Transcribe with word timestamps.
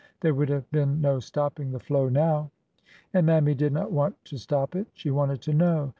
There 0.21 0.33
would 0.33 0.49
have 0.49 0.67
been 0.71 0.99
no 0.99 1.19
stopping 1.19 1.69
the 1.69 1.79
flow 1.79 2.09
now. 2.09 2.49
And 3.13 3.27
Mammy 3.27 3.53
did 3.53 3.71
not 3.71 3.91
want 3.91 4.15
to 4.25 4.39
stop 4.39 4.75
it. 4.75 4.87
She 4.95 5.11
wanted 5.11 5.43
to 5.43 5.53
know. 5.53 5.89